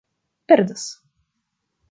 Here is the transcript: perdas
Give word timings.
perdas 0.47 0.83